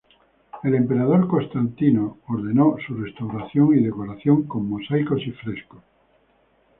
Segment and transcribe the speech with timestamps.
[0.63, 5.83] El emperador Constantino V ordenó su restauración y decoración con mosaicos y frescos.